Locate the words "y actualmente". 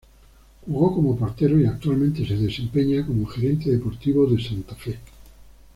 1.59-2.27